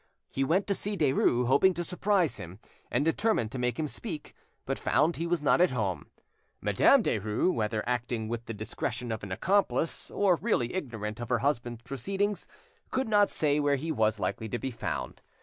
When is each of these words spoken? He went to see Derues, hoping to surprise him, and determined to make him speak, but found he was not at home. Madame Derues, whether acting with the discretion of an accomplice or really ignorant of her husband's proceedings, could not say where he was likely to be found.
He 0.31 0.43
went 0.43 0.65
to 0.65 0.73
see 0.73 0.97
Derues, 0.97 1.45
hoping 1.45 1.75
to 1.75 1.83
surprise 1.83 2.37
him, 2.37 2.57
and 2.89 3.05
determined 3.05 3.51
to 3.51 3.59
make 3.59 3.77
him 3.77 3.87
speak, 3.87 4.33
but 4.65 4.79
found 4.79 5.17
he 5.17 5.27
was 5.27 5.43
not 5.43 5.61
at 5.61 5.69
home. 5.69 6.07
Madame 6.59 7.03
Derues, 7.03 7.53
whether 7.53 7.87
acting 7.87 8.27
with 8.27 8.45
the 8.45 8.53
discretion 8.55 9.11
of 9.11 9.21
an 9.21 9.31
accomplice 9.31 10.09
or 10.09 10.37
really 10.37 10.73
ignorant 10.73 11.19
of 11.19 11.29
her 11.29 11.37
husband's 11.45 11.83
proceedings, 11.83 12.47
could 12.89 13.07
not 13.07 13.29
say 13.29 13.59
where 13.59 13.75
he 13.75 13.91
was 13.91 14.19
likely 14.19 14.49
to 14.49 14.57
be 14.57 14.71
found. 14.71 15.21